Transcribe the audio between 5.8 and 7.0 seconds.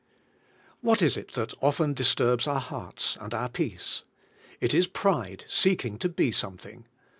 to be something.